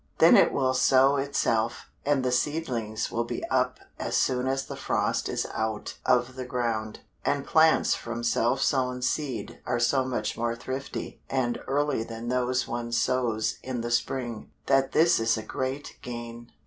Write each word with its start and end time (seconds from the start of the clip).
Then 0.17 0.35
it 0.35 0.51
will 0.51 0.73
sow 0.73 1.17
itself, 1.17 1.91
and 2.07 2.23
the 2.25 2.31
seedlings 2.31 3.11
will 3.11 3.23
be 3.23 3.45
up 3.49 3.79
as 3.99 4.17
soon 4.17 4.47
as 4.47 4.65
the 4.65 4.75
frost 4.75 5.29
is 5.29 5.45
out 5.53 5.99
of 6.07 6.33
the 6.35 6.43
ground, 6.43 7.01
and 7.23 7.45
plants 7.45 7.93
from 7.93 8.23
self 8.23 8.63
sown 8.63 9.03
seed 9.03 9.59
are 9.63 9.79
so 9.79 10.03
much 10.03 10.35
more 10.35 10.55
thrifty 10.55 11.21
and 11.29 11.59
early 11.67 12.01
than 12.01 12.29
those 12.29 12.67
one 12.67 12.91
sows 12.91 13.59
in 13.61 13.81
the 13.81 13.91
spring, 13.91 14.49
that 14.65 14.91
this 14.93 15.19
is 15.19 15.37
a 15.37 15.43
great 15.43 15.99
gain. 16.01 16.51